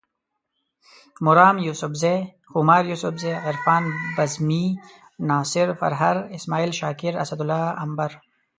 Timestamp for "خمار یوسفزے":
2.51-3.33